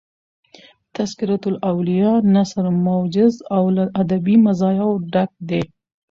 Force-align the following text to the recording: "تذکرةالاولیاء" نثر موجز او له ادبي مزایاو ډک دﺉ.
"تذکرةالاولیاء" 0.95 2.17
نثر 2.35 2.65
موجز 2.85 3.33
او 3.55 3.63
له 3.75 3.83
ادبي 4.01 4.35
مزایاو 4.45 4.93
ډک 5.13 5.29
دﺉ. 5.49 5.67